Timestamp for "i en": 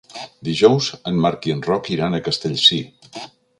1.51-1.63